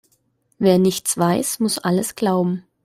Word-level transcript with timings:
Wer 0.57 0.79
nichts 0.79 1.15
weiß, 1.15 1.59
muss 1.59 1.77
alles 1.77 2.15
glauben. 2.15 2.63